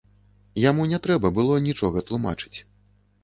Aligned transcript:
Яму 0.61 0.85
не 0.93 0.99
трэба 1.03 1.31
было 1.39 1.59
нічога 1.67 2.03
тлумачыць. 2.09 2.57